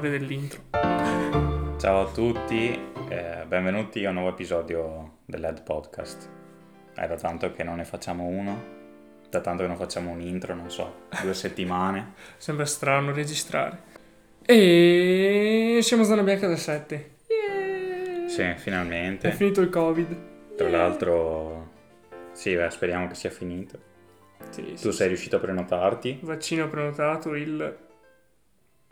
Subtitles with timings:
[0.00, 0.62] l'onore dell'intro.
[1.78, 2.70] Ciao a tutti,
[3.08, 6.28] eh, benvenuti a un nuovo episodio dell'Ed Podcast.
[6.94, 8.62] È da tanto che non ne facciamo uno,
[9.28, 12.14] da tanto che non facciamo un intro, non so, due settimane.
[12.38, 13.88] Sembra strano registrare.
[14.44, 17.10] E siamo zona bianca da 7.
[18.26, 19.30] Sì, È finalmente.
[19.32, 20.16] finito il covid.
[20.56, 21.70] Tra l'altro,
[22.32, 23.88] sì, beh, speriamo che sia finito.
[24.48, 26.20] Sì, sì, Tu sei riuscito a prenotarti?
[26.22, 27.88] Vaccino prenotato il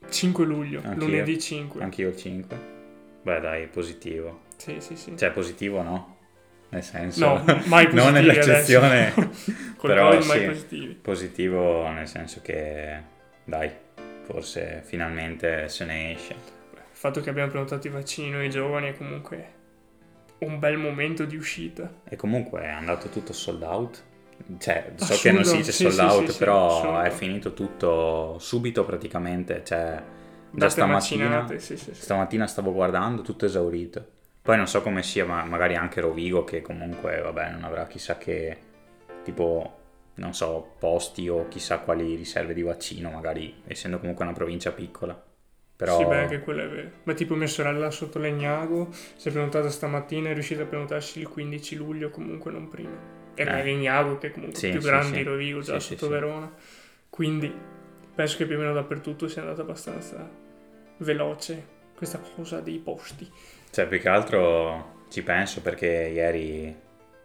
[0.09, 1.07] 5 luglio, Anch'io.
[1.07, 1.83] lunedì 5.
[1.83, 2.59] Anch'io il 5.
[3.23, 4.43] Beh, dai, positivo.
[4.57, 5.16] Sì, sì, sì.
[5.16, 6.16] Cioè, positivo no?
[6.71, 7.27] Nel senso...
[7.27, 9.12] no, mai positivi non nell'eccezione.
[9.12, 9.30] adesso.
[9.77, 10.47] Col però covid mai sì.
[10.47, 10.95] positivi.
[10.95, 13.02] Positivo nel senso che,
[13.45, 13.71] dai,
[14.23, 16.35] forse finalmente se ne esce.
[16.35, 19.57] Il fatto che abbiamo prenotato i vaccini noi giovani è comunque
[20.41, 22.01] un bel momento di uscita.
[22.05, 24.05] E comunque è andato tutto sold out.
[24.59, 28.37] Cioè, so Assurdo, che non si dice sold sì, out, sì, però è finito tutto
[28.38, 29.62] subito praticamente.
[29.65, 30.02] Cioè, già
[30.51, 34.16] Date stamattina, stamattina stavo guardando, tutto esaurito.
[34.40, 38.16] Poi non so come sia, ma magari anche Rovigo, che comunque, vabbè, non avrà chissà
[38.16, 38.57] che,
[39.23, 39.77] tipo,
[40.15, 45.23] non so, posti o chissà quali riserve di vaccino, magari, essendo comunque una provincia piccola.
[45.77, 45.99] Però...
[45.99, 46.90] Sì, beh, anche quello è vero.
[47.02, 51.21] Ma tipo mia sorella sotto Legnago si è prenotata stamattina e è riuscita a prenotarsi
[51.21, 53.18] il 15 luglio, comunque non prima.
[53.42, 53.62] E Eh.
[53.62, 56.08] Legnago, che è comunque Sì, più sì, grande di Rovigo, già sotto.
[56.08, 56.52] Verona.
[57.10, 57.52] Quindi
[58.14, 60.28] penso che più o meno dappertutto sia andata abbastanza
[60.98, 63.30] veloce questa cosa dei posti.
[63.70, 66.75] Cioè, più che altro ci penso perché ieri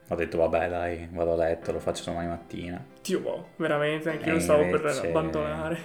[0.10, 2.84] ho detto, vabbè, dai, vado a letto, lo faccio domani mattina.
[3.02, 5.78] Dio, boh, veramente, anche io stavo invece- per abbandonare.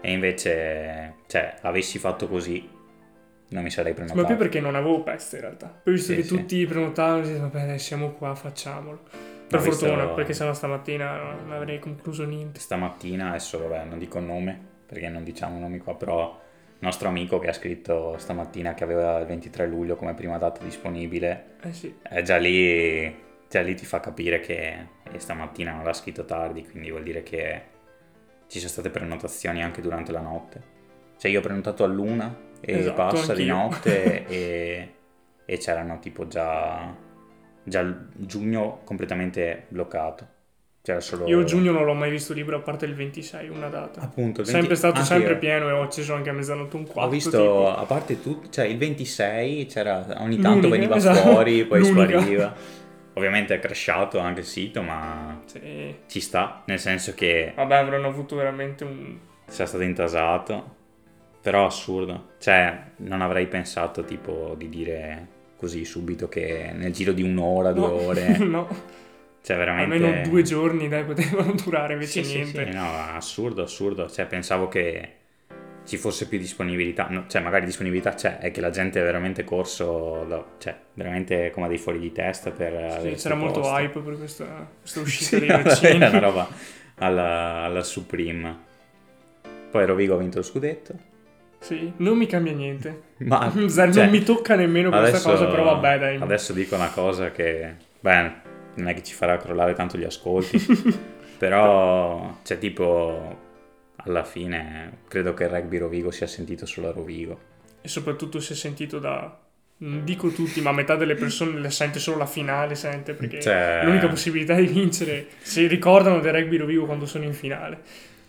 [0.00, 2.68] E invece, cioè, avessi fatto così,
[3.50, 4.20] non mi sarei prenotato.
[4.20, 5.66] Ma più perché non avevo peste in realtà.
[5.66, 6.28] Poi visto Sì, che sì.
[6.36, 9.00] tutti prenotavano, vabbè, dai, siamo qua, facciamolo.
[9.58, 12.60] Per visto- fortuna, perché sennò stamattina non avrei concluso niente.
[12.60, 16.38] Stamattina, adesso, vabbè, non dico nome, perché non diciamo nomi qua, però
[16.72, 20.62] il nostro amico che ha scritto stamattina che aveva il 23 luglio come prima data
[20.64, 21.94] disponibile, Eh sì.
[22.00, 23.14] è già lì,
[23.48, 27.22] già lì ti fa capire che e stamattina non l'ha scritto tardi, quindi vuol dire
[27.22, 27.62] che
[28.46, 30.62] ci sono state prenotazioni anche durante la notte.
[31.18, 33.54] Cioè io ho prenotato all'una e Esatto, passa di anch'io.
[33.56, 34.94] notte e,
[35.44, 36.94] e c'erano tipo già,
[37.70, 40.26] già giugno completamente bloccato.
[40.98, 41.26] Solo...
[41.28, 44.00] Io giugno non l'ho mai visto libero a parte il 26, una data.
[44.00, 45.38] Appunto, il 20 sempre stato sempre io.
[45.38, 47.02] pieno e ho acceso anche a mezzanotte un quarto.
[47.02, 51.30] Ho visto, a parte tutto, cioè il 26 c'era, ogni tanto L'unica, veniva esatto.
[51.30, 52.18] fuori, poi L'unica.
[52.18, 52.54] spariva.
[53.12, 55.64] Ovviamente è crashato anche il sito, ma tipo.
[55.64, 55.96] Sì.
[56.08, 59.16] ci sta, nel senso che Vabbè, avranno avuto veramente un...
[59.46, 60.76] sia stato intasato,
[61.40, 62.30] però assurdo.
[62.38, 65.28] Cioè, non avrei pensato tipo di dire
[65.60, 67.92] così subito che nel giro di un'ora, due No.
[67.92, 68.66] ore, no,
[69.42, 69.94] cioè veramente...
[69.94, 72.66] almeno due giorni, dai, potevano durare, invece Sì, sì, niente.
[72.70, 74.08] sì, no, assurdo, assurdo.
[74.08, 75.14] Cioè, pensavo che
[75.84, 77.08] ci fosse più disponibilità.
[77.10, 81.50] No, cioè, magari disponibilità c'è, è che la gente è veramente corso, da- cioè, veramente
[81.50, 83.00] come dei fuori di testa per...
[83.02, 85.96] Sì, c'era molto hype per questa, questa uscita Sì, dei era vaccini.
[85.96, 86.48] una roba
[86.96, 88.68] alla, alla Supreme.
[89.70, 91.08] Poi Rovigo ha vinto lo scudetto.
[91.60, 93.02] Sì, non mi cambia niente.
[93.28, 96.16] Ma cioè, non mi tocca nemmeno questa adesso- cosa, però vabbè, dai.
[96.16, 98.32] Adesso dico una cosa che, beh,
[98.74, 100.58] non è che ci farà crollare tanto gli ascolti,
[101.38, 103.38] però, cioè, tipo,
[103.96, 107.38] alla fine credo che il rugby Rovigo sia sentito solo a Rovigo.
[107.82, 109.38] E soprattutto si è sentito da...
[109.82, 113.80] Non dico tutti, ma metà delle persone le sente solo la finale, sente, perché Cioè-
[113.84, 115.26] l'unica possibilità di vincere.
[115.40, 117.80] Si ricordano del rugby Rovigo quando sono in finale.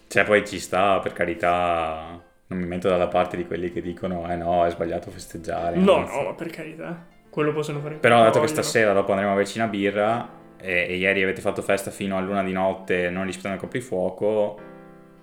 [0.07, 4.29] Cioè, poi ci sta, per carità, non mi metto dalla parte di quelli che dicono,
[4.29, 5.77] eh no, è sbagliato festeggiare.
[5.77, 7.07] No, no, ma per carità.
[7.29, 10.95] Quello possono fare Però dato che stasera dopo andremo a berci una birra e, e
[10.97, 14.59] ieri avete fatto festa fino a luna di notte non rispettando il coprifuoco,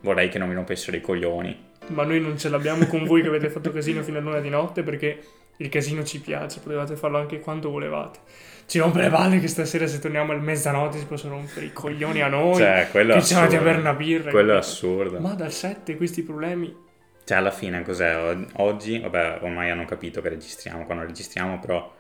[0.00, 1.66] vorrei che non mi rompessero i coglioni.
[1.88, 4.48] Ma noi non ce l'abbiamo con voi che avete fatto casino fino a luna di
[4.48, 5.20] notte perché
[5.58, 8.20] il casino ci piace, potevate farlo anche quando volevate.
[8.64, 12.22] Ci rompe le balle che stasera se torniamo al mezzanotte si possono rompere i coglioni
[12.22, 12.56] a noi.
[12.56, 13.80] Cioè, quello è che siamo andati a assurdo.
[13.82, 14.30] bere una birra.
[14.30, 15.20] Quello è assurdo.
[15.20, 16.86] Ma dal 7 questi problemi...
[17.28, 18.34] Cioè, alla fine cos'è?
[18.54, 21.94] Oggi, vabbè, ormai hanno capito che registriamo quando registriamo, però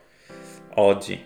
[0.76, 1.22] oggi,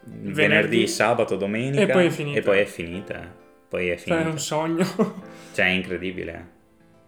[0.00, 2.38] venerdì, Venerdì, sabato, domenica e poi è finita.
[2.38, 3.34] E poi è finita.
[3.68, 4.24] Poi è Cioè, finita.
[4.24, 4.86] è un sogno.
[5.52, 6.48] Cioè, è incredibile.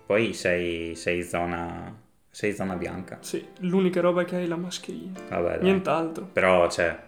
[0.05, 3.17] Poi sei, sei zona sei zona bianca.
[3.23, 5.19] sì, l'unica roba che hai è la mascherina.
[5.27, 5.63] Vabbè, dai.
[5.63, 6.27] Nient'altro.
[6.35, 6.99] Però, cioè,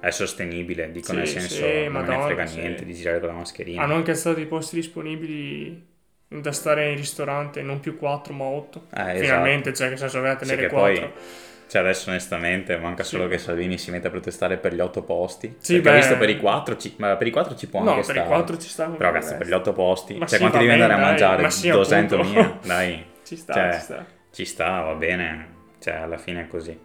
[0.00, 2.60] è sostenibile, dico Sì, nel senso, sì, non me ne Madonna, frega sì.
[2.60, 3.82] niente di girare con la mascherina.
[3.82, 5.94] Hanno anche stato i posti disponibili
[6.28, 8.86] da stare in ristorante, non più 4 ma 8.
[8.94, 9.18] Eh, esatto.
[9.20, 11.20] Finalmente, cioè che senso aveva Sì, tenere poi 4.
[11.68, 13.16] Cioè adesso onestamente manca Sì.
[13.16, 15.56] solo che Salvini si metta a protestare per gli otto posti.
[15.58, 15.96] Sì, Perché beh.
[15.96, 18.18] visto per i quattro ci, ma per i quattro ci può No, anche per i
[18.18, 18.28] stare.
[18.28, 18.84] 4 ci sta.
[18.86, 20.14] Però cazzo per gli otto posti.
[20.16, 21.42] Ma cioè sì, quanti devi andare a dai, mangiare?
[21.42, 22.32] ma sì, 200 appunto.
[22.32, 22.58] mila?
[22.62, 23.04] Dai.
[23.26, 24.06] Ci sta, Cioè, ci sta.
[24.32, 25.48] ci sta, va bene,
[25.80, 26.78] cioè alla fine è così.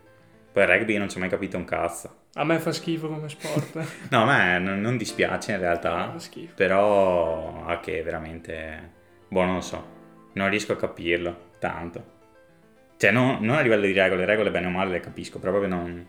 [0.51, 2.15] Poi il rugby non ci ho mai capito un cazzo.
[2.33, 3.75] A me fa schifo come sport.
[4.09, 6.15] no, a me non, non dispiace in realtà,
[6.55, 8.89] però a che veramente,
[9.31, 9.85] boh, non lo so,
[10.33, 12.19] non riesco a capirlo tanto.
[12.97, 15.73] Cioè, no, non a livello di regole, regole bene o male le capisco, però proprio
[15.73, 16.05] non,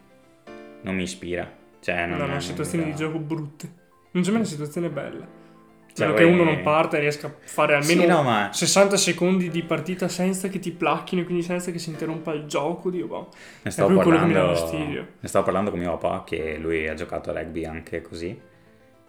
[0.83, 1.51] non mi ispira.
[1.81, 3.81] Cioè, non, no, no, situazioni di gioco brutte.
[4.11, 5.41] Non c'è mai una situazione bella.
[5.95, 8.97] Cioè, Spero che uno non parta e riesca a fare almeno Sì, no, ma 60
[8.97, 12.91] secondi di partita senza che ti placchino e quindi senza che si interrompa il gioco.
[12.91, 13.29] Dio, boh.
[13.63, 14.53] ne stavo, parlando,
[15.21, 18.39] ne stavo parlando con mio papà, che lui ha giocato a rugby anche così,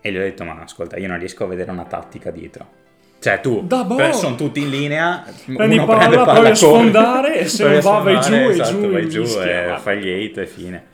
[0.01, 2.81] e gli ho detto, ma ascolta, io non riesco a vedere una tattica dietro.
[3.23, 4.11] Cioè, tu, boh.
[4.11, 7.79] sono tutti in linea, Prendi uno palla, prende palla, provi a sfondare e se non
[7.79, 10.85] va vai giù esatto, giù vai giù e fai gli hit e fine.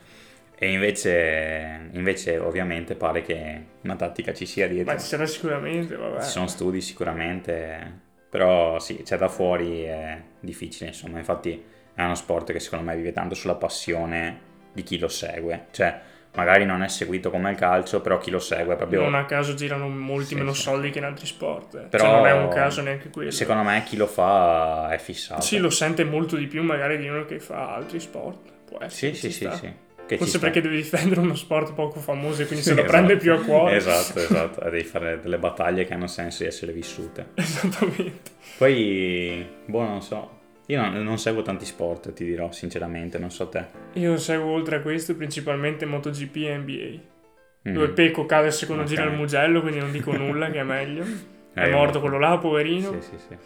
[0.54, 4.92] E invece, invece ovviamente pare che una tattica ci sia dietro.
[4.92, 6.22] Ma ci sarà sicuramente, vabbè.
[6.22, 8.00] Ci sono studi sicuramente,
[8.30, 11.60] però sì, c'è da fuori è difficile, insomma, infatti
[11.92, 14.38] è uno sport che secondo me vive tanto sulla passione
[14.72, 16.00] di chi lo segue, cioè
[16.34, 19.02] magari non è seguito come il calcio, però chi lo segue proprio...
[19.02, 20.62] Non a caso girano molti Sì, meno sì.
[20.62, 21.74] soldi che in altri sport.
[21.74, 21.78] eh.
[21.88, 23.30] Però Cioè, non è un caso neanche quello.
[23.30, 25.40] Secondo me chi lo fa è fissato.
[25.42, 28.50] Sì, lo sente molto di più magari di uno che fa altri sport.
[28.64, 29.14] Può essere.
[29.14, 29.72] sì, sì, sì, sì.
[30.16, 32.92] Forse perché devi difendere uno sport poco famoso e quindi se lo esatto.
[32.92, 33.76] prende più a cuore.
[33.76, 37.28] Esatto, esatto, devi fare delle battaglie che hanno senso di essere vissute.
[37.34, 38.30] Esattamente.
[38.58, 40.39] Poi, boh, non so,
[40.70, 43.66] io non, non seguo tanti sport, ti dirò sinceramente, non so te.
[43.94, 47.68] Io seguo oltre a questo principalmente MotoGP e NBA.
[47.68, 47.74] Mm.
[47.74, 48.88] Dove Pecco cade al secondo Ok.
[48.88, 51.04] giro al Mugello, quindi non dico nulla, che è meglio.
[51.52, 53.00] È Eh, morto quello là, poverino.
[53.00, 53.36] Sì, sì, sì.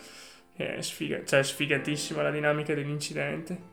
[0.62, 3.72] È, sfiga- cioè, è sfigatissima la dinamica dell'incidente.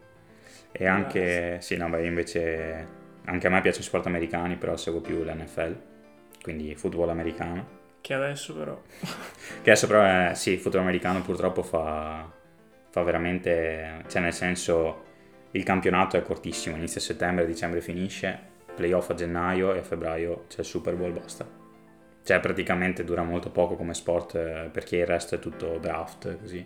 [0.72, 2.88] E anche, sì, no, beh, invece
[3.26, 5.76] anche a me piacciono i sport americani, però seguo più l'NFL,
[6.42, 7.80] quindi football americano.
[8.02, 8.82] Che adesso però...
[9.62, 12.28] Che adesso però, è, sì, il football americano purtroppo fa,
[12.92, 15.04] fa veramente, cioè nel senso,
[15.52, 18.38] il campionato è cortissimo, inizia a settembre, dicembre finisce,
[18.76, 21.48] playoff a gennaio e a febbraio c'è il Super Bowl, basta.
[22.24, 26.64] Cioè praticamente dura molto poco come sport eh, perché il resto è tutto draft, così.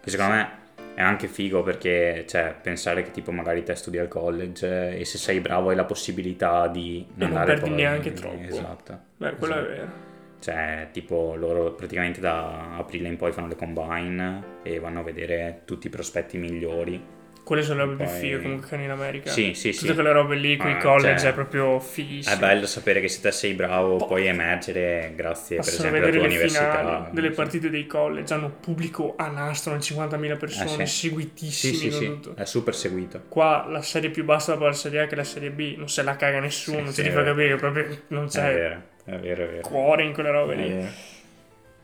[0.00, 0.50] Che secondo me
[0.94, 5.18] è anche figo perché, cioè, pensare che tipo magari te studi al college e se
[5.18, 8.42] sei bravo hai la possibilità di non andare perdi poi- neanche troppo.
[8.42, 9.00] Esatto.
[9.16, 9.70] Beh, quello Esatto.
[9.70, 10.08] è vero.
[10.40, 15.62] Cioè, tipo, loro praticamente da aprile in poi fanno le combine e vanno a vedere
[15.64, 17.18] tutti i prospetti migliori.
[17.42, 19.30] Quelle sono le robe più Poi- fighe comunque che hanno in America.
[19.30, 19.94] Sì, sì, Tutte sì.
[19.94, 22.36] quelle robe lì con i Ah, college cioè, è proprio fighissimo.
[22.36, 26.16] È bello sapere che se te sei bravo puoi emergere grazie, per Passano esempio, alla
[26.16, 26.78] tua università.
[26.78, 30.98] finali delle partite dei college, hanno pubblico a nastro, hanno 50.000 persone, Eh, sì.
[31.08, 31.74] seguitissimi.
[31.74, 32.34] Sì, sì, sì, tutto.
[32.36, 33.22] è super seguito.
[33.28, 36.02] Qua la serie più bassa dopo la serie A che la serie B, non se
[36.02, 38.82] la caga nessuno, Sì, ti sì, fa è capire che proprio non È c'è vero,
[39.14, 39.60] è vero, è vero.
[39.68, 40.86] cuore in quelle robe lì.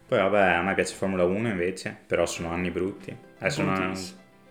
[0.08, 3.14] Poi vabbè, a me piace Formula 1 invece, però sono anni brutti.
[3.38, 3.92] Adesso non,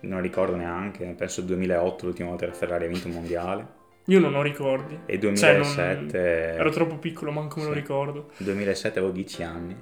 [0.00, 3.66] non ricordo neanche, penso 2008 l'ultima volta che la Ferrari ha vinto un mondiale.
[4.08, 4.98] Io non ho ricordi.
[5.06, 6.18] E Cioè, non- 2007...
[6.56, 7.78] Ero troppo piccolo, manco me lo Sì.
[7.78, 8.30] ricordo.
[8.36, 9.76] 2007 avevo 10 anni.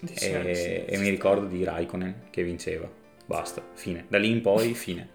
[0.00, 2.88] Dici, e, sì, e mi ricordo di Raikkonen che vinceva.
[3.24, 4.04] Basta, fine.
[4.08, 5.08] Da lì in poi, fine.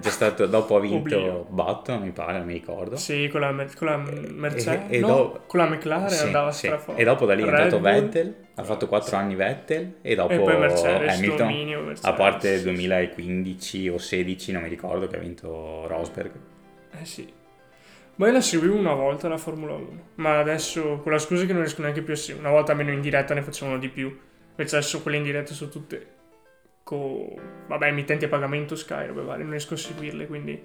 [0.00, 1.46] C'è stato, dopo ha vinto Oblio.
[1.48, 2.96] Button, mi pare, non mi ricordo.
[2.96, 4.90] Sì, con la, con la Mercedes.
[4.90, 6.72] e- e no, dopo- con la McLaren Sì, andava sì.
[6.94, 7.90] E dopo da lì è Red entrato Bull.
[7.92, 11.36] Vettel, ha fatto 4 anni Vettel e dopo E Mercedes, Hamilton.
[11.48, 12.04] dominio Mercedes.
[12.04, 16.30] A parte 2015 o 16, non mi ricordo, che ha vinto Rosberg.
[17.00, 17.32] Eh sì.
[18.16, 21.52] Ma io la seguivo una volta la Formula 1, ma adesso con la scusa che
[21.52, 22.46] non riesco neanche più a seguire.
[22.46, 24.06] Una volta almeno in diretta ne facevano di più.
[24.50, 26.06] Invece adesso quelle in diretta sono tutte
[26.88, 27.26] con,
[27.66, 30.58] vabbè, emittenti a pagamento Sky, robe varie, non riesco a seguirle, quindi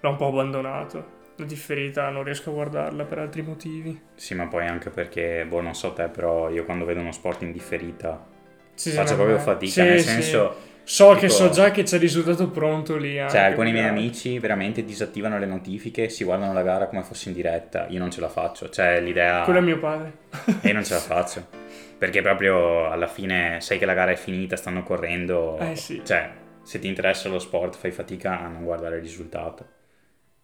[0.00, 1.20] l'ho un po' abbandonato.
[1.36, 3.98] La differita non riesco a guardarla per altri motivi.
[4.16, 7.42] Sì, ma poi anche perché, boh, non so te, però io quando vedo uno sport
[7.42, 8.26] in differita
[8.74, 9.40] Sì, sì, faccio proprio eh.
[9.40, 10.56] fatica, Sì, nel senso...
[10.84, 13.14] So che dico- so già che c'è il risultato pronto lì.
[13.14, 17.36] Cioè, alcuni miei amici veramente disattivano le notifiche, si guardano la gara come fosse in
[17.36, 17.86] diretta.
[17.88, 18.68] Io non ce la faccio.
[18.68, 19.42] Cioè, l'idea.
[19.44, 20.12] Quello è mio padre.
[20.60, 21.61] E io non ce la faccio.
[22.02, 25.56] Perché proprio alla fine sai che la gara è finita, stanno correndo.
[25.58, 26.02] Eh, sì.
[26.04, 29.64] Cioè, se ti interessa lo sport, fai fatica a non guardare il risultato.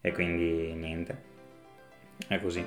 [0.01, 1.23] E quindi niente.
[2.29, 2.65] È così.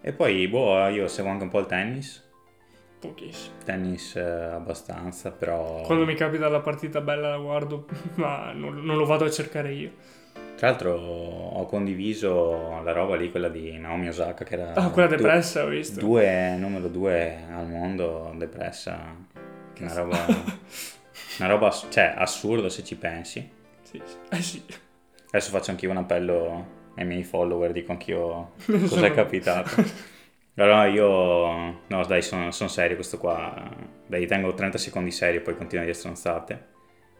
[0.00, 2.30] E poi, boh, io seguo anche un po' il tennis.
[3.00, 3.56] Pochissimo.
[3.64, 5.80] Tennis eh, abbastanza, però.
[5.80, 9.72] Quando mi capita la partita bella la guardo, ma non, non lo vado a cercare
[9.72, 9.90] io.
[10.60, 14.74] Tra l'altro ho condiviso la roba lì, quella di Naomi Osaka, che era...
[14.74, 16.00] Ah, quella du- depressa, ho visto.
[16.00, 19.16] Due, numero due al mondo, depressa.
[19.72, 20.18] Che una roba...
[21.38, 23.50] una roba, cioè, assurda se ci pensi.
[23.80, 24.16] Sì, sì.
[24.28, 24.62] Eh sì.
[25.28, 29.82] Adesso faccio anch'io un appello ai miei follower, dico anch'io cosa Sono- è capitato.
[30.56, 31.80] Allora io...
[31.86, 33.66] No, dai, sono, sono serio questo qua.
[34.06, 36.66] Dai, tengo 30 secondi serio, poi continuo a dire stronzate.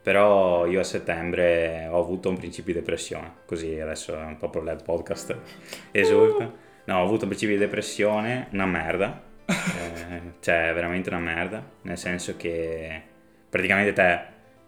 [0.03, 4.49] Però io a settembre ho avuto un principio di depressione, così adesso è un po'
[4.49, 5.37] per il podcast
[5.93, 6.51] esulta.
[6.85, 11.99] No, ho avuto un principio di depressione, una merda, eh, cioè veramente una merda, nel
[11.99, 13.03] senso che
[13.49, 14.21] praticamente te,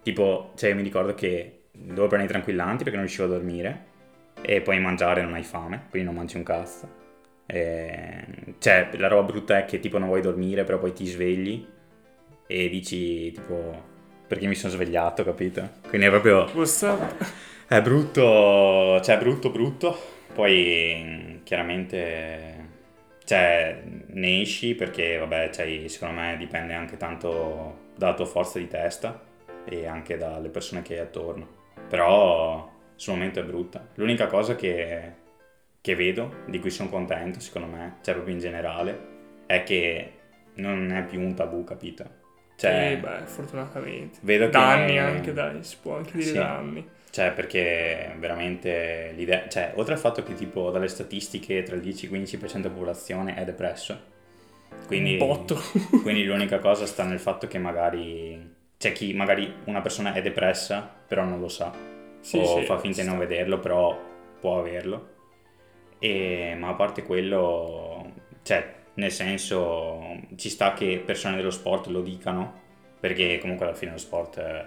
[0.03, 3.85] tipo, cioè io mi ricordo che dovevo prendere i tranquillanti perché non riuscivo a dormire
[4.43, 7.01] e poi mangiare non hai fame, quindi non mangi un cazzo.
[7.47, 8.25] E,
[8.59, 11.67] cioè, la roba brutta è che tipo non vuoi dormire, però poi ti svegli
[12.47, 13.91] e dici tipo
[14.33, 15.69] perché mi sono svegliato, capito?
[15.89, 16.49] Quindi è proprio...
[16.55, 17.23] What's up?
[17.67, 19.95] È brutto, cioè brutto brutto.
[20.33, 22.69] Poi chiaramente
[23.25, 28.69] cioè, ne esci perché vabbè, cioè, secondo me dipende anche tanto dalla tua forza di
[28.69, 29.21] testa
[29.67, 31.47] e anche dalle persone che hai attorno.
[31.87, 33.87] Però sul momento è brutta.
[33.97, 35.13] L'unica cosa che,
[35.79, 38.99] che vedo, di cui sono contento secondo me, cioè proprio in generale,
[39.45, 40.13] è che
[40.55, 42.22] non è più un tabù, capito?
[42.57, 44.19] Cioè, sì, beh, fortunatamente.
[44.23, 46.33] Vedo da anni anche, dai, si può anche dire sì.
[46.35, 46.89] da anni.
[47.13, 49.47] Cioè, perché veramente l'idea...
[49.47, 52.69] Cioè, oltre al fatto che tipo dalle statistiche tra il 10 e il 15% della
[52.71, 54.01] popolazione è depresso.
[54.87, 55.19] Quindi,
[56.03, 58.61] quindi l'unica cosa sta nel fatto che magari...
[58.79, 61.71] C'è chi magari una persona è depressa, però non lo sa.
[62.21, 64.01] Sì, o sì, fa finta di non vederlo, però
[64.41, 65.11] può averlo.
[65.99, 68.11] E, ma a parte quello...
[68.43, 72.61] Cioè, nel senso ci sta che persone dello sport lo dicano,
[73.01, 74.65] perché comunque alla fine lo sport, eh,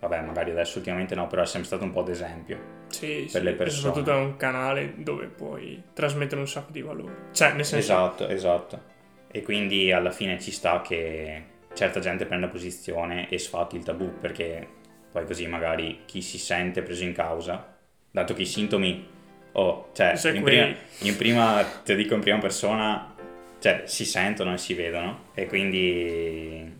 [0.00, 3.42] vabbè magari adesso ultimamente no, però è sempre stato un po' d'esempio sì, per sì,
[3.42, 3.80] le persone.
[3.80, 7.14] soprattutto è un canale dove puoi trasmettere un sacco di valore.
[7.32, 7.92] Cioè, nel senso...
[7.92, 8.82] Esatto, esatto.
[9.30, 11.42] E quindi alla fine ci sta che
[11.74, 14.66] certa gente prenda posizione e sfatti il tabù, perché
[15.10, 17.76] poi così magari chi si sente preso in causa,
[18.10, 19.16] dato che i sintomi...
[19.52, 23.14] Oh, cioè, in prima, in prima, te dico in prima persona,
[23.58, 26.72] cioè, si sentono e si vedono e quindi,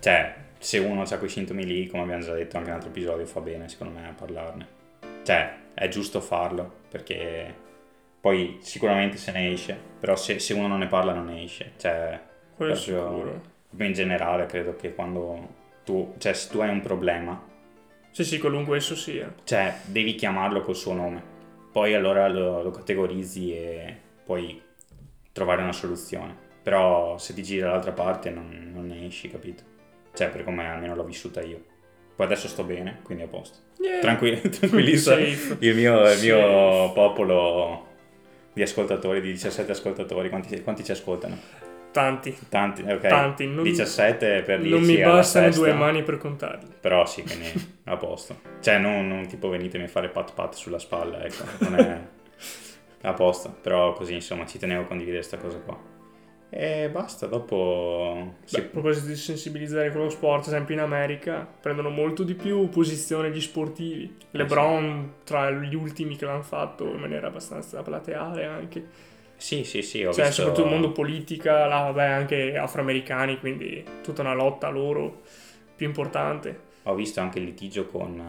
[0.00, 2.90] cioè, se uno ha quei sintomi lì, come abbiamo già detto anche in un altro
[2.90, 4.66] episodio, fa bene secondo me a parlarne.
[5.22, 7.54] Cioè, è giusto farlo perché
[8.20, 11.72] poi sicuramente se ne esce, però se, se uno non ne parla non ne esce.
[11.76, 12.20] Cioè,
[12.54, 17.50] Quello proprio, proprio in generale credo che quando tu, cioè se tu hai un problema...
[18.10, 19.32] Sì, sì, qualunque esso sia.
[19.42, 21.22] Cioè, devi chiamarlo col suo nome.
[21.72, 24.60] Poi allora lo, lo categorizzi e poi
[25.32, 26.50] trovare una soluzione.
[26.62, 29.64] Però se ti giri dall'altra parte non, non ne esci, capito?
[30.14, 31.70] Cioè, per come almeno l'ho vissuta io.
[32.14, 33.58] Poi adesso sto bene, quindi a posto.
[33.78, 34.00] Yeah.
[34.00, 37.88] Tranqui- tranquillizza il mio, il mio popolo
[38.52, 40.28] di ascoltatori, di 17 ascoltatori.
[40.28, 41.36] Quanti, quanti ci ascoltano?
[41.90, 42.36] Tanti.
[42.48, 43.00] Tanti, ok.
[43.00, 43.46] Tanti.
[43.46, 46.68] Non, 17 per 10 Non mi bastano due mani per contarli.
[46.80, 47.50] Però sì, quindi
[47.84, 48.40] a posto.
[48.60, 51.44] Cioè, non, non tipo venitemi a fare pat pat sulla spalla, ecco.
[51.58, 52.00] Non è
[53.02, 55.90] a posto, però così insomma ci tenevo a condividere questa cosa qua.
[56.54, 58.34] E basta, dopo...
[58.50, 62.68] Beh, a proposito di sensibilizzare con lo sport, esempio in America prendono molto di più
[62.68, 64.16] posizione gli sportivi.
[64.30, 68.86] Eh, LeBron tra gli ultimi che l'hanno fatto in maniera abbastanza plateale anche.
[69.34, 70.42] Sì, sì, sì, ho cioè, visto...
[70.42, 75.22] soprattutto il mondo politica, là, vabbè, anche afroamericani, quindi tutta una lotta loro
[75.74, 76.60] più importante.
[76.82, 78.22] Ho visto anche il litigio con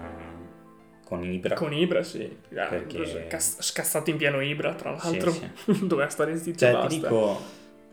[1.04, 1.56] con Ibra.
[1.56, 2.38] Con Ibra, sì.
[2.56, 3.28] Ah, perché...
[3.40, 5.32] Scazzato in pieno Ibra, tra l'altro.
[5.32, 5.86] Sì, sì.
[5.88, 6.88] Doveva stare zitto Cioè, basta.
[6.88, 7.42] ti dico,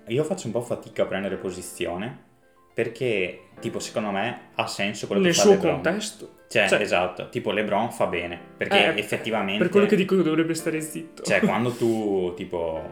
[0.06, 2.28] io faccio un po' fatica a prendere posizione
[2.72, 5.72] perché, tipo, secondo me ha senso quello Nel che fa suo LeBron.
[5.74, 6.38] contesto.
[6.48, 9.62] Cioè, cioè, esatto, tipo LeBron fa bene, perché eh, effettivamente...
[9.62, 11.22] Per quello che dico dovrebbe stare zitto.
[11.22, 12.82] Cioè, quando tu, tipo,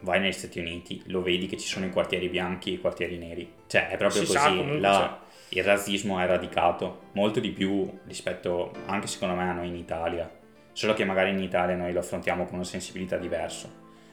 [0.00, 3.16] vai negli Stati Uniti, lo vedi che ci sono i quartieri bianchi e i quartieri
[3.16, 3.50] neri.
[3.66, 4.38] Cioè, è proprio si così.
[4.38, 9.48] Sa, comunque, La, cioè il razzismo è radicato molto di più rispetto anche secondo me
[9.48, 10.30] a noi in Italia.
[10.72, 13.70] Solo che magari in Italia noi lo affrontiamo con una sensibilità diverso,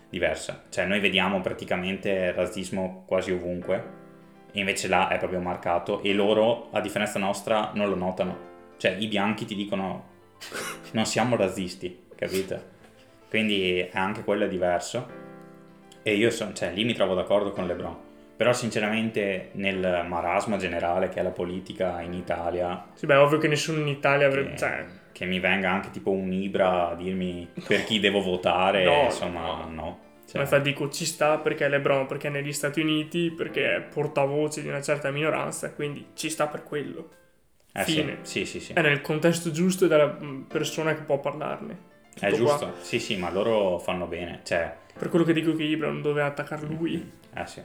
[0.10, 0.64] diversa.
[0.70, 4.04] Cioè noi vediamo praticamente razzismo quasi ovunque
[4.52, 8.54] e invece là è proprio marcato e loro a differenza nostra non lo notano.
[8.78, 10.14] Cioè i bianchi ti dicono
[10.92, 12.74] non siamo razzisti capito?
[13.28, 15.24] quindi è anche quello diverso.
[16.02, 21.10] E io sono, cioè lì mi trovo d'accordo con LeBron però sinceramente nel marasma generale
[21.10, 22.88] che è la politica in Italia...
[22.94, 24.52] Sì, beh, ovvio che nessuno in Italia avrebbe...
[24.52, 24.86] Che, cioè...
[25.12, 29.42] che mi venga anche tipo un Ibra a dirmi per chi devo votare, no, insomma,
[29.42, 29.70] no.
[29.70, 30.00] no.
[30.26, 30.38] Cioè.
[30.38, 33.82] Ma infatti dico ci sta perché è LeBron, perché è negli Stati Uniti, perché è
[33.82, 37.10] portavoce di una certa minoranza, quindi ci sta per quello.
[37.72, 38.18] Eh, Fine.
[38.24, 38.74] Sì, sì, sì, sì.
[38.74, 41.94] È nel contesto giusto della persona che può parlarne.
[42.14, 42.74] Tutto è giusto, qua.
[42.82, 44.74] sì, sì, ma loro fanno bene, cioè...
[44.98, 47.12] Per quello che dico che Ibra non doveva attaccare lui.
[47.34, 47.62] Eh sì.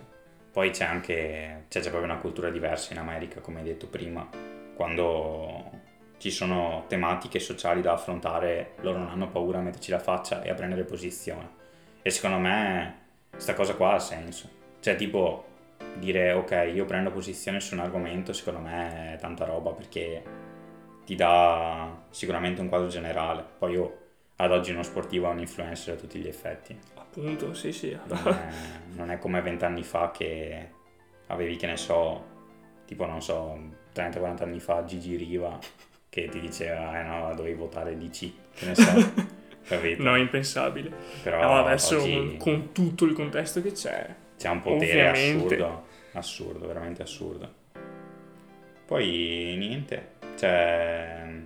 [0.53, 4.29] Poi c'è anche c'è già proprio una cultura diversa in America, come hai detto prima,
[4.75, 5.71] quando
[6.19, 10.51] ci sono tematiche sociali da affrontare, loro non hanno paura a metterci la faccia e
[10.51, 11.49] a prendere posizione.
[12.03, 12.99] E secondo me
[13.31, 14.49] questa cosa qua ha senso.
[14.81, 15.47] Cioè, tipo,
[15.95, 20.23] dire ok, io prendo posizione su un argomento, secondo me è tanta roba perché
[21.05, 23.45] ti dà sicuramente un quadro generale.
[23.59, 23.99] Poi io
[24.37, 26.79] ad oggi uno sportivo è un influencer a tutti gli effetti.
[27.11, 27.97] Appunto, sì, sì.
[28.07, 28.49] Non è,
[28.95, 30.69] non è come vent'anni fa che
[31.27, 32.25] avevi, che ne so,
[32.87, 33.59] tipo, non so,
[33.95, 35.59] 30-40 anni fa Gigi Riva
[36.09, 39.13] che ti diceva, eh no, dovevi votare DC, che ne so,
[39.67, 40.03] capito?
[40.03, 40.93] No, impensabile.
[41.23, 44.15] Però No, adesso oggi con tutto il contesto che c'è.
[44.37, 45.55] c'è un potere ovviamente.
[45.55, 47.55] assurdo, assurdo, veramente assurdo.
[48.87, 51.43] Poi niente, cioè,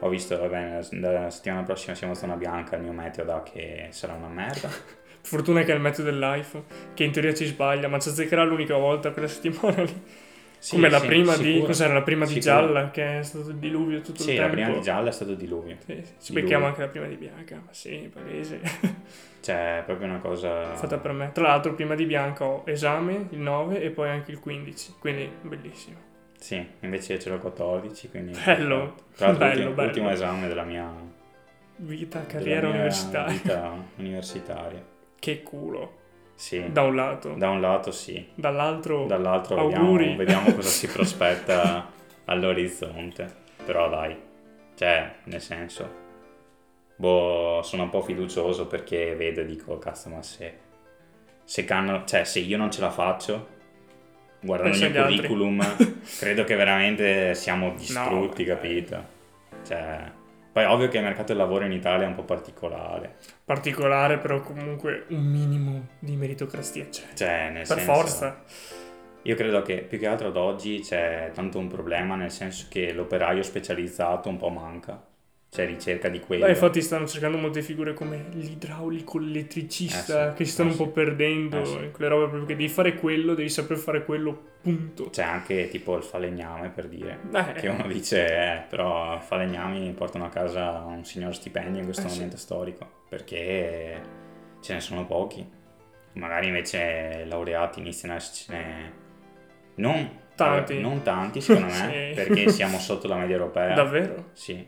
[0.00, 3.24] ho visto, va bene, la la settimana prossima siamo a zona bianca, il mio meteo
[3.24, 4.68] dà che sarà una merda.
[5.20, 6.64] Fortuna che è il metodo dell'iPhone,
[6.94, 10.02] che in teoria ci sbaglia, ma ci azzeccherà l'unica volta quella settimana lì.
[10.60, 11.44] Sì, Come la sì, prima di.
[11.44, 11.66] sicuro.
[11.66, 12.52] Cos'era la prima di Sicuro.
[12.66, 12.90] gialla?
[12.90, 14.56] Che è stato il diluvio tutto Sì, il la tempo.
[14.56, 15.76] prima di gialla è stato diluvio.
[15.84, 16.42] Sì, sì, ci Diluvio.
[16.42, 18.60] becchiamo anche la prima di bianca, ma sì, palese.
[19.40, 20.74] Cioè, è proprio una cosa...
[20.74, 21.30] Fatta per me.
[21.32, 25.30] Tra l'altro, prima di bianca ho esame il 9 e poi anche il 15, quindi
[25.42, 25.96] bellissimo.
[26.38, 28.38] Sì, invece ce l'ho 14, quindi...
[28.44, 29.88] Bello, Tra l'altro, bello, ultimo, bello.
[29.88, 30.90] ultimo esame della mia...
[31.76, 33.32] Vita, carriera mia universitaria.
[33.32, 34.84] Vita universitaria.
[35.18, 35.96] Che culo.
[36.34, 37.34] Sì, Da un lato.
[37.34, 39.06] da un lato sì, Dall'altro.
[39.06, 41.90] dall'altro vediamo, vediamo cosa si prospetta
[42.26, 43.46] all'orizzonte.
[43.64, 44.16] Però dai,
[44.76, 45.90] cioè, nel senso,
[46.94, 50.58] boh, sono un po' fiducioso perché vedo e dico, cazzo, ma se,
[51.42, 53.56] se, canno- cioè, se io non ce la faccio,
[54.40, 55.28] guardando il Pensa mio altri.
[55.28, 55.62] curriculum,
[56.18, 59.04] credo che veramente siamo distrutti, No, capito?
[59.64, 60.12] Cioè,
[60.52, 64.18] poi è ovvio che il mercato del lavoro in Italia è un po' particolare, particolare,
[64.18, 67.04] però comunque un minimo di meritocrazia c'è.
[67.14, 67.92] cioè, nel Per senso...
[67.92, 68.44] forza.
[69.22, 72.92] Io credo che più che altro ad oggi c'è tanto un problema, nel senso che
[72.92, 75.07] l'operaio specializzato un po' manca.
[75.50, 76.44] C'è ricerca di quello.
[76.44, 80.72] Beh, infatti stanno cercando molte figure come l'idraulico, l'elettricista, Eh sì, che si stanno eh
[80.72, 81.90] un po' perdendo Eh sì.
[81.90, 85.08] quelle robe proprio che devi fare quello, devi saper fare quello, punto.
[85.08, 87.18] C'è anche tipo il falegname per dire.
[87.32, 92.06] Eh, Che uno dice, eh, però falegnami portano a casa un signor stipendio in questo
[92.06, 92.86] Eh momento storico.
[93.08, 94.00] Perché
[94.60, 95.48] ce ne sono pochi.
[96.12, 98.92] Magari invece laureati iniziano a essercene
[99.76, 100.78] non Tanti.
[100.78, 103.74] non tanti secondo me, perché siamo sotto la media europea.
[103.74, 104.30] Davvero?
[104.34, 104.64] Sì,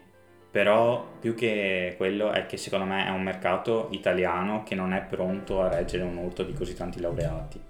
[0.51, 5.03] però più che quello è che secondo me è un mercato italiano che non è
[5.03, 7.61] pronto a reggere un urto di così tanti laureati.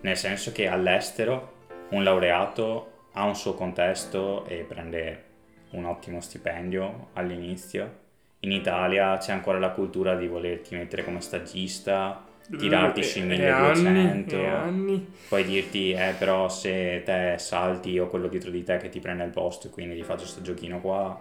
[0.00, 1.54] Nel senso che all'estero
[1.90, 5.24] un laureato ha un suo contesto e prende
[5.70, 8.06] un ottimo stipendio all'inizio.
[8.40, 12.24] In Italia c'è ancora la cultura di volerti mettere come stagista,
[12.56, 15.12] tirarti sui E 1200, anni, e anni.
[15.28, 19.24] poi dirti, eh però se te salti o quello dietro di te che ti prende
[19.24, 21.20] il posto e quindi ti faccio sto giochino qua,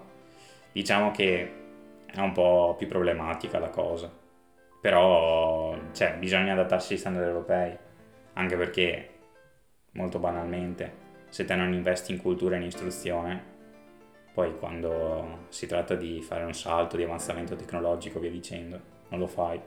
[0.77, 1.51] diciamo che
[2.05, 4.11] è un po' più problematica la cosa.
[4.79, 7.75] Però, cioè, bisogna adattarsi agli standard europei,
[8.33, 9.09] anche perché,
[9.93, 13.55] molto banalmente, se te non investi in cultura e in istruzione,
[14.35, 19.27] poi quando si tratta di fare un salto di avanzamento tecnologico, via dicendo, non lo
[19.27, 19.59] fai.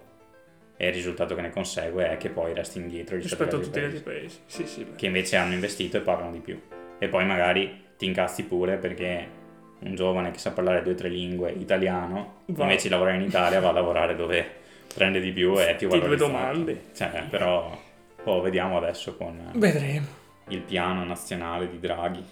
[0.77, 3.85] E il risultato che ne consegue è che poi resti indietro rispetto, a tutti gli
[3.85, 4.38] altri paesi.
[4.46, 4.87] Sì, sì.
[4.94, 6.59] che invece hanno investito e pagano di più.
[7.01, 9.39] E poi magari ti incazzi pure perché
[9.81, 12.62] un giovane che sa parlare due o tre lingue italiano, Va.
[12.64, 14.47] invece di lavorare in Italia, va a lavorare dove
[14.93, 16.31] prende di più e è più Ti due valorizzato.
[16.33, 16.83] domande.
[16.95, 17.79] Cioè, però,
[18.25, 20.07] oh, vediamo adesso con Vedremo.
[20.49, 22.25] il piano nazionale di Draghi.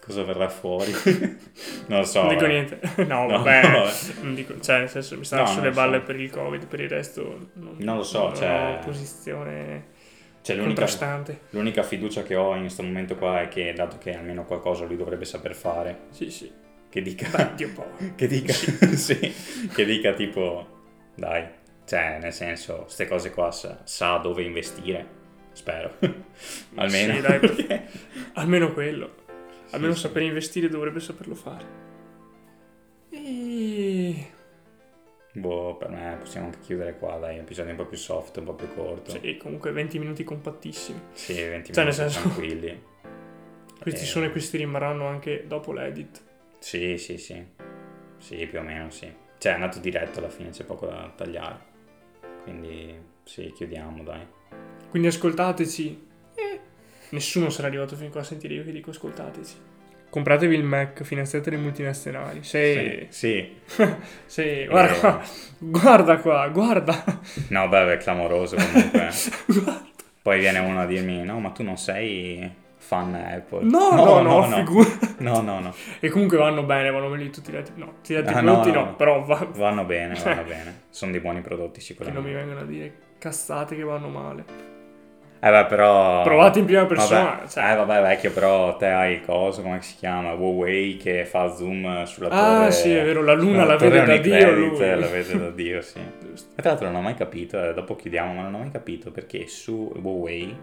[0.00, 0.90] Cosa verrà fuori?
[1.88, 2.20] non lo so.
[2.22, 2.48] non dico eh.
[2.48, 2.80] niente.
[3.04, 3.68] No, No, vabbè.
[3.70, 3.92] no, eh.
[4.22, 6.04] non dico, cioè, nel senso, mi stanno No, sulle balle so.
[6.04, 9.96] per il Covid, per il resto non, Non lo so, non cioè- posizione
[10.48, 10.86] Cioè, l'unica,
[11.50, 14.96] l'unica fiducia che ho in questo momento qua è che, dato che almeno qualcosa lui
[14.96, 16.50] dovrebbe saper fare, Sì, sì.
[16.88, 17.52] che dica...
[18.16, 18.52] Che dica,
[18.96, 19.18] sì,
[19.74, 21.46] che dica tipo, dai,
[21.84, 25.06] cioè nel senso, queste cose qua sa, sa dove investire,
[25.52, 25.96] spero,
[26.76, 27.14] almeno.
[27.14, 27.86] Sì, dai, perché-
[28.32, 29.16] Almeno quello.
[29.72, 30.00] Almeno sì.
[30.00, 31.66] sapere investire dovrebbe saperlo fare.
[33.10, 34.28] E...
[35.38, 38.54] boh, per me possiamo anche chiudere qua, dai, episodi un po' più soft, un po'
[38.54, 39.10] più corto.
[39.10, 41.00] Sì, comunque 20 minuti compattissimi.
[41.12, 42.82] Sì, 20 Cioè, nel minuti senso- tranquilli.
[43.80, 44.06] Questi Eh.
[44.06, 46.20] sono e questi rimarranno anche dopo l'edit.
[46.58, 47.42] Sì, sì, sì,
[48.18, 49.10] sì, più o meno sì.
[49.38, 51.58] Cioè è andato diretto alla fine, c'è poco da tagliare.
[52.42, 54.26] Quindi sì, chiudiamo, dai.
[54.90, 56.06] Quindi ascoltateci.
[56.34, 56.60] Eh,
[57.10, 59.54] Nessuno sarà arrivato fin qua a sentire io che dico ascoltateci.
[60.10, 62.42] Compratevi il Mac, finanziate le multinazionali.
[62.42, 63.08] Se...
[63.10, 63.84] Sì, sì.
[64.26, 64.98] se- Guarda Eh.
[64.98, 65.20] qua,
[65.58, 67.04] guarda qua, guarda.
[67.48, 69.10] No, beh, è clamoroso comunque.
[70.22, 73.64] Poi viene uno a dirmi, no, ma tu non sei fan Apple.
[73.64, 74.88] No, no, no, no, figura.
[75.18, 75.74] no, no, no.
[76.00, 77.74] E comunque vanno bene, vanno bene tutti gli altri.
[77.76, 78.96] No, tutti gli altri Ah, no, prodotti no, no.
[78.96, 79.46] però va...
[79.56, 80.80] Vanno bene, vanno bene.
[80.90, 82.32] Sono dei buoni prodotti che non mi sicuramente.
[82.32, 84.44] vengono a dire cazzate che vanno male.
[85.40, 86.22] Eh beh, però...
[86.22, 87.22] Provate in prima persona.
[87.22, 87.70] Vabbè, cioè.
[87.72, 90.32] Eh vabbè, vecchio, però te hai il coso, come si chiama?
[90.32, 92.70] Huawei che fa zoom sulla Ah, torre...
[92.72, 95.00] sì, è vero, la luna la torre vede da Dio, Unicredit, lui.
[95.00, 95.98] La vede da Dio, sì.
[96.58, 99.10] E tra l'altro non ho mai capito, eh, dopo chiediamo, ma non ho mai capito
[99.12, 100.56] perché su Huawei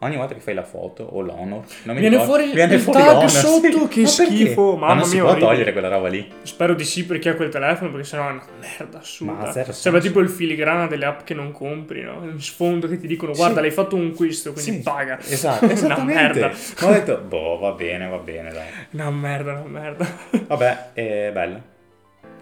[0.00, 2.80] ogni volta che fai la foto o l'honor non mi Viene ricordo- fuori viene il
[2.80, 3.88] fuori tag l'honor, sotto, sì.
[3.88, 5.50] che Ma schifo, Ma mamma non si mia, può orribile.
[5.52, 8.32] togliere quella roba lì Spero di sì per chi ha quel telefono, perché sennò è
[8.32, 9.32] una merda assurda.
[9.32, 9.98] Ma Sembra senso.
[10.00, 12.22] tipo il filigrana delle app che non compri, no?
[12.24, 13.60] In sfondo che ti dicono, guarda, Sì.
[13.62, 15.18] l'hai fatto un acquisto, quindi Sì, paga.
[15.20, 16.52] esatto, una esattamente merda.
[16.82, 20.06] ho detto boh va bene va bene dai Una merda, una merda.
[20.46, 21.60] Vabbè, è bello.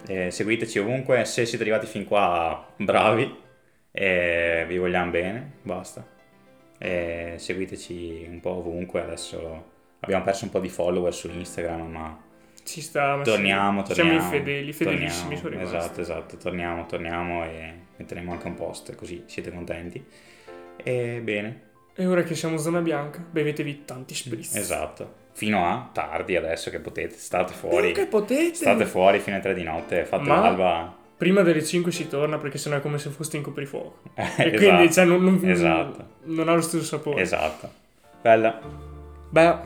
[0.07, 3.35] Eh, seguiteci ovunque, se siete arrivati fin qua, bravi,
[3.93, 6.05] e vi vogliamo bene, basta.
[6.85, 9.65] E seguiteci un po' ovunque, adesso
[10.01, 12.23] abbiamo perso un po' di follower su Instagram, ma
[12.63, 13.31] Ci sta, ma sì.
[13.31, 14.23] torniamo, Siamo torniamo.
[14.35, 15.77] infedeli, fedelissimi torniamo, sono rimasti.
[15.77, 20.05] Esatto, esatto, torniamo, torniamo e metteremo anche un post, così siete contenti.
[20.77, 21.61] E bene,
[21.95, 24.55] E ora che siamo zona bianca, bevetevi tanti spritz.
[24.57, 25.23] esatto.
[25.33, 27.93] Fino a tardi adesso che potete, state fuori.
[27.93, 28.55] Che potete.
[28.55, 30.97] State fuori fino alle 3 di notte, fate Ma- l'alba.
[31.17, 33.99] Prima delle 5 si torna perché sennò è come se foste in coprifuoco.
[34.15, 36.05] Eh, E quindi, cioè, non, non, esatto.
[36.25, 37.21] non ha lo stesso sapore.
[37.23, 37.71] Esatto.
[38.21, 38.61] Bella.
[39.31, 39.57] Beh,